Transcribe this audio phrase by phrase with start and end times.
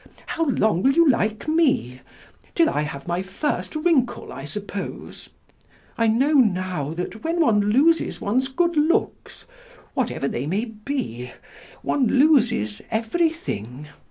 [0.25, 2.01] How long will you like me?
[2.55, 5.29] Till I have my first wrinkle, I suppose.
[5.95, 9.45] I know now that when one loses one's good looks,
[9.93, 11.31] whatever they may be,
[11.83, 13.89] one loses everything....